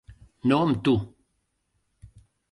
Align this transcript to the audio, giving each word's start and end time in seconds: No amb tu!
No 0.51 0.57
amb 0.67 0.79
tu! 0.87 0.93